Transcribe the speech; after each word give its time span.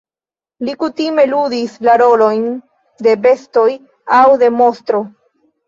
Li 0.69 0.73
kutime 0.79 1.25
ludis 1.33 1.75
la 1.89 1.99
rolojn 2.03 2.49
de 3.09 3.15
bestoj 3.29 3.69
aŭ 4.25 4.25
de 4.45 4.53
monstro. 4.59 5.07